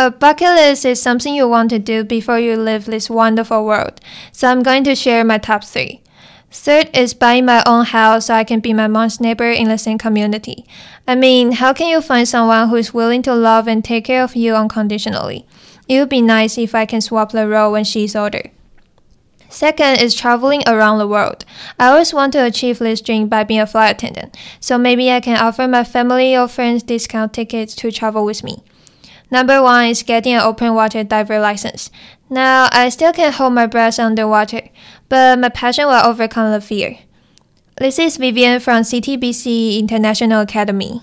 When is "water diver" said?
30.74-31.38